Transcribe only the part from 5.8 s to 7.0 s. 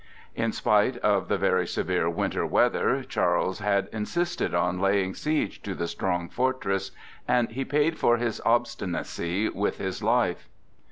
strong fortress,